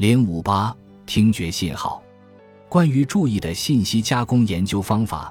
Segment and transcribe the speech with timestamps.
[0.00, 0.74] 零五八
[1.04, 2.02] 听觉信号，
[2.70, 5.30] 关于注意的信息加工研究方法，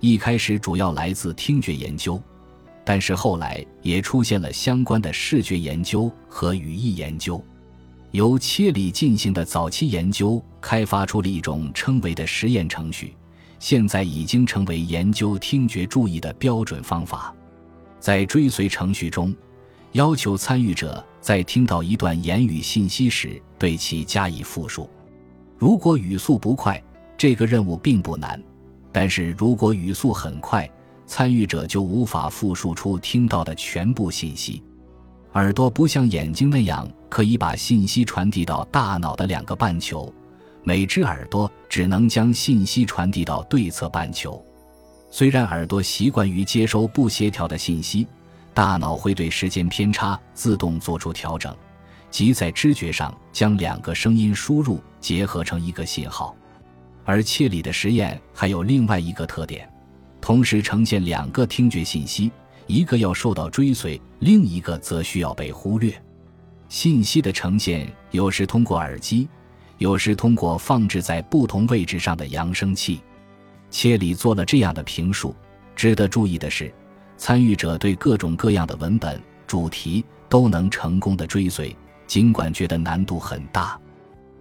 [0.00, 2.18] 一开始主要来自听觉研究，
[2.82, 7.44] 但是后来也出现了相关的视觉研究和语义研究。
[8.12, 13.14] 由切里进行的早期研究，开发出了一种称为的实验程序，
[13.58, 17.34] 现在已经成为研究听觉注意的标准方法。
[18.00, 19.36] 在追随程序中，
[19.92, 24.88] 要求参与者在听到一段言语信息时，对其加以复述。
[25.58, 26.80] 如果语速不快，
[27.18, 28.38] 这个任务并不难；
[28.92, 30.70] 但是如果语速很快，
[31.04, 34.62] 参与者就无法复述出听到的全部信息。
[35.32, 40.14] 耳朵不像眼睛那样可以把信息传递到大脑的两个半球，
[40.62, 44.40] 每只耳朵只能将信息传递到对侧半球。
[45.10, 48.06] 虽然耳朵习惯于接收不协调的信息，
[48.56, 51.54] 大脑会对时间偏差自动做出调整，
[52.10, 56.34] 即在知觉上将两个声音输入结合成一个信号。
[57.04, 59.70] 而切里的实验还有另外一个特点，
[60.22, 62.32] 同时呈现两个听觉信息。
[62.66, 65.92] 一个要受到追随，另一个则需要被忽略。
[66.70, 69.28] 信息的呈现有时通过耳机，
[69.76, 73.02] 有时通过放置在不同位置上的扬声器。
[73.68, 75.36] 切里做了这样的评述。
[75.76, 76.72] 值得注意的是，
[77.16, 81.74] 参与者对各种各样的文本主题都能成功的追随，
[82.06, 83.78] 尽管觉得难度很大。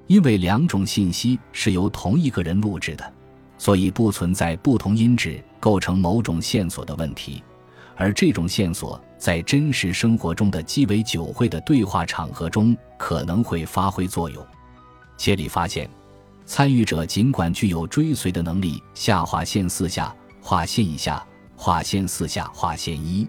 [0.08, 3.14] 因为两种信息是由同一个人录制的，
[3.58, 7.42] 所以不存在不同音质构成某种线索的问题。
[7.96, 14.46] 而这种线索在真实生活中的鸡尾酒会的对话场合中可能会发挥作用。
[15.18, 15.90] 切里发现，
[16.46, 23.28] 参与者尽管具有追随的能力，下划线四下，划线一下，画线四下，画线一，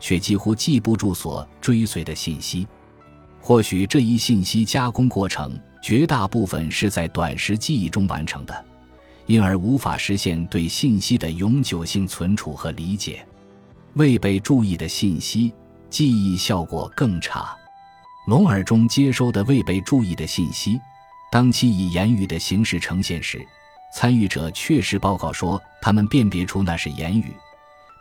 [0.00, 2.66] 却几乎记不住所追随的信息。
[3.40, 8.64] 或许这一信息加工过程绝大部分是在短时记忆中完成的，
[9.26, 13.26] 因而无法实现对信息的永久性存储和理解。
[13.94, 15.52] 未被注意的信息，
[15.90, 17.54] 记忆效果更差。
[18.26, 20.80] 聋耳中接收的未被注意的信息，
[21.30, 23.46] 当其以言语的形式呈现时，
[23.94, 27.26] 参与者确实报告说他们辨别出那是言语；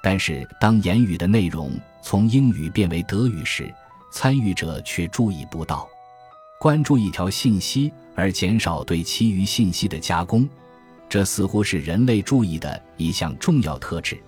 [0.03, 1.71] 但是当言语的内容
[2.01, 3.73] 从英语变为德语时，
[4.11, 5.87] 参与者却注意不到。
[6.59, 10.47] 关注一条信息而减少对其余信息的加工，
[11.07, 14.21] 这似乎是人类注意的一项重要特质。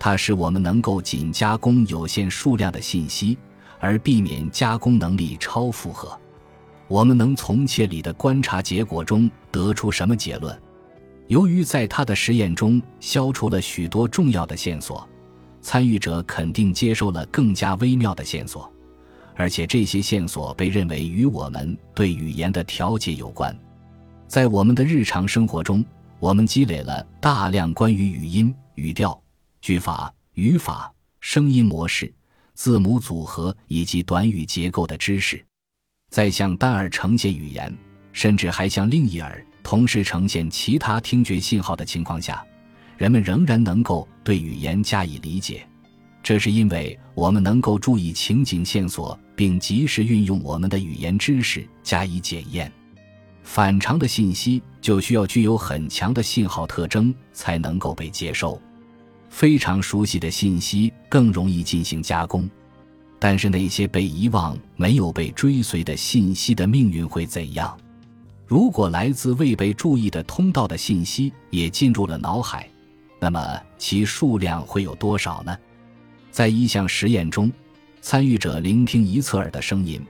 [0.00, 3.38] 它使我们能够仅加工有限数量的信息，
[3.78, 6.18] 而避免加工能力超负荷。
[6.88, 10.60] 我们能从切里的观察结果中得出什么结论？
[11.28, 15.08] 由于在他的实验中消除了许多重要的线索，
[15.62, 18.70] 参与者肯定接收了更加微妙的线索，
[19.34, 23.56] 而且这些线索被认为与我们对语言的调节有关。
[24.28, 25.84] 在我们的日常生活中，
[26.18, 29.18] 我们积累了大量关于语音、语调。
[29.62, 32.12] 句法、语法、声音模式、
[32.52, 35.42] 字母组合以及短语结构的知识，
[36.10, 37.74] 在向单耳呈现语言，
[38.12, 42.44] 甚至还向另一耳同时呈现其他听觉信号的情况下，
[42.96, 45.66] 人们仍然能够对语言加以理解。
[46.22, 52.70] 这是因为我们能够注意情景线索，并及时运用我们的语言知识加以检验。
[53.42, 58.60] 反常的信息就需要具有很强的信号特征才能够被接收。
[59.28, 62.48] 非常熟悉的信息更容易进行加工，
[63.18, 67.76] 但是那些被遗忘、没有被追随的信息的命运会怎样？
[68.46, 72.68] 如果来自未被注意的通道的信息也进入了脑海，
[73.18, 75.56] 那么其数量会有多少呢？
[76.30, 77.50] 在一项实验中，
[78.02, 80.04] 参与者聆听一侧耳的声音，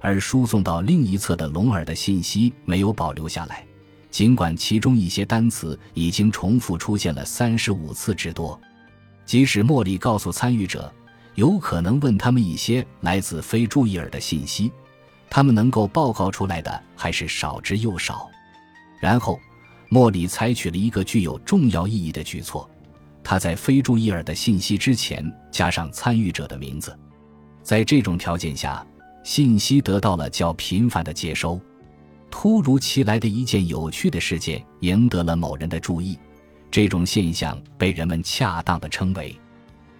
[0.00, 3.64] 而输送到另一侧的聋耳的信息没有保留下来，
[4.10, 8.60] 尽管其中一些单词已经重复出现了三十五次之多。
[9.24, 10.92] 即使茉莉告诉参与者，
[11.36, 14.70] 有可能问他们一些来自非注意耳的信息，
[15.30, 18.28] 他们能够报告出来的还是少之又少。
[19.00, 19.38] 然后，
[19.88, 22.68] 莫里采取了一个具有重要意义的举措，
[23.22, 26.98] 他在非注意耳的信息之前加上参与者的名字。
[27.62, 28.84] 在这种条件下，
[29.22, 31.60] 信息得到了较频繁的接收。
[32.30, 36.18] 突如其来的一件有趣的事件赢得了某人的注意。
[36.70, 39.34] 这种现象被人们恰当的称为。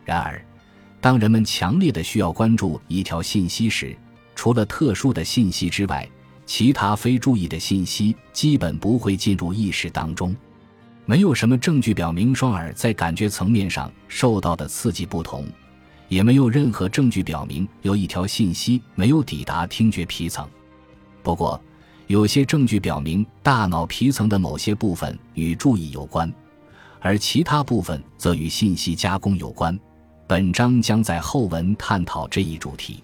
[0.04, 0.44] 然而，
[1.00, 3.96] 当人们强烈的需要关注一条信息时，
[4.38, 6.08] 除了特殊的信息之外，
[6.46, 10.32] 其他非注意的信息基本不会进入意识当中。
[11.06, 15.44] 没有什么证据表明双耳在感觉层面上受到的刺激不同，
[16.06, 20.48] 也没有任何证据表明有一条信息没有抵达听觉皮层。
[21.20, 21.60] 不过，
[22.06, 26.32] 有些证据表明，大脑皮层的某些部分与注意有关，
[27.00, 29.76] 而其他部分则与信息加工有关。
[30.28, 33.02] 本章将在后文探讨这一主题。